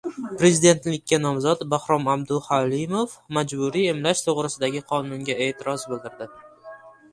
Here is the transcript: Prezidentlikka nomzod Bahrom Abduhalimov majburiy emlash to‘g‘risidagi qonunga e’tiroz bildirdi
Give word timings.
Prezidentlikka 0.37 1.19
nomzod 1.25 1.61
Bahrom 1.73 2.09
Abduhalimov 2.13 3.13
majburiy 3.39 3.85
emlash 3.93 4.27
to‘g‘risidagi 4.31 4.85
qonunga 4.95 5.39
e’tiroz 5.49 5.89
bildirdi 5.93 6.33